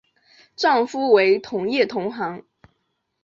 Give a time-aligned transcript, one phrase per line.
[0.55, 2.43] 丈夫为同业同行。